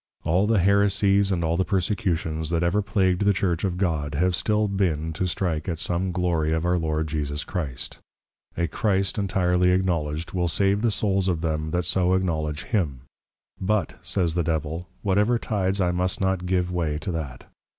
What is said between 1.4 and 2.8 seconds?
all the Persecutions, that